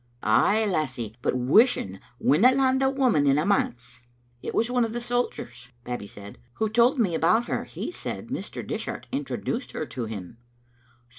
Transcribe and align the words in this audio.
Ay, 0.23 0.65
lassie, 0.65 1.15
but 1.21 1.37
wishing 1.37 1.99
winna 2.17 2.49
land 2.53 2.81
a 2.81 2.89
woman 2.89 3.27
in 3.27 3.37
a 3.37 3.45
manse."" 3.45 4.01
It 4.41 4.55
was 4.55 4.71
one 4.71 4.83
of 4.83 4.93
the 4.93 4.99
soldiers," 4.99 5.69
Babbie 5.83 6.07
said," 6.07 6.39
who 6.55 6.69
told 6.69 6.97
me 6.97 7.13
about 7.13 7.45
her. 7.45 7.65
He 7.65 7.91
said 7.91 8.29
Mr. 8.29 8.65
Dishart 8.65 9.05
introduced 9.11 9.73
her 9.73 9.85
to 9.85 10.05
him. 10.05 10.39